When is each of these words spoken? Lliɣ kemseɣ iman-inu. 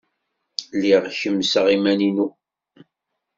Lliɣ 0.77 1.03
kemseɣ 1.19 1.65
iman-inu. 1.75 2.27